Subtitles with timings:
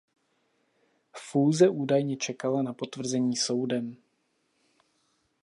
[1.15, 3.97] Fúze údajně čekala na potvrzení soudem.